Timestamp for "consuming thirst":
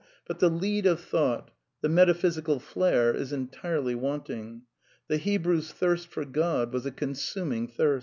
6.91-7.99